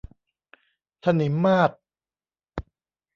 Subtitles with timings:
[1.03, 1.71] ถนิมมาศ